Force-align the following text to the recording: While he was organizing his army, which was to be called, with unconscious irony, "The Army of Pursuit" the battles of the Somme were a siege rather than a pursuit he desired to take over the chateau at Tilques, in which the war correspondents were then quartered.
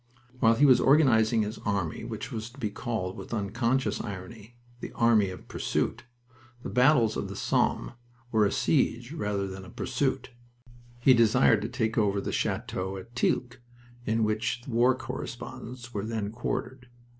While 0.39 0.55
he 0.55 0.65
was 0.65 0.79
organizing 0.81 1.43
his 1.43 1.59
army, 1.59 2.03
which 2.03 2.31
was 2.31 2.49
to 2.49 2.57
be 2.57 2.71
called, 2.71 3.15
with 3.15 3.35
unconscious 3.35 4.01
irony, 4.01 4.57
"The 4.79 4.91
Army 4.93 5.29
of 5.29 5.47
Pursuit" 5.47 6.05
the 6.63 6.71
battles 6.71 7.15
of 7.15 7.27
the 7.29 7.35
Somme 7.35 7.91
were 8.31 8.43
a 8.43 8.51
siege 8.51 9.11
rather 9.11 9.45
than 9.45 9.63
a 9.63 9.69
pursuit 9.69 10.31
he 10.99 11.13
desired 11.13 11.61
to 11.61 11.69
take 11.69 11.99
over 11.99 12.19
the 12.19 12.31
chateau 12.31 12.97
at 12.97 13.15
Tilques, 13.15 13.57
in 14.03 14.23
which 14.23 14.63
the 14.63 14.71
war 14.71 14.95
correspondents 14.95 15.93
were 15.93 16.03
then 16.03 16.31
quartered. 16.31 16.89